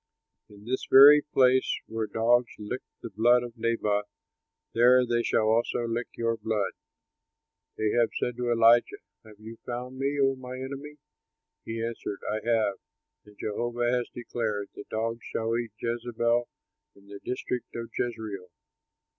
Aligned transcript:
In 0.49 0.65
the 0.65 0.75
very 0.89 1.21
place 1.21 1.77
where 1.85 2.07
the 2.07 2.13
dogs 2.13 2.49
licked 2.57 2.87
the 3.03 3.11
blood 3.11 3.43
of 3.43 3.55
Naboth 3.55 4.07
there 4.73 5.05
they 5.05 5.21
shall 5.21 5.43
also 5.47 5.85
lick 5.87 6.07
your 6.17 6.37
blood."'" 6.37 6.73
Ahab 7.79 8.09
said 8.19 8.35
to 8.37 8.49
Elijah, 8.51 8.97
"Have 9.23 9.37
you 9.39 9.57
found 9.63 9.99
me, 9.99 10.17
O 10.19 10.33
my 10.35 10.55
enemy?" 10.55 10.97
He 11.65 11.85
answered, 11.85 12.21
"I 12.27 12.39
have. 12.43 12.77
And 13.25 13.37
Jehovah 13.37 13.91
has 13.91 14.09
declared: 14.11 14.69
'The 14.73 14.85
dogs 14.89 15.21
shall 15.31 15.55
eat 15.55 15.69
Jezebel 15.79 16.47
in 16.95 17.05
the 17.05 17.19
district 17.23 17.75
of 17.75 17.91
Jezreel.'" 17.95 18.49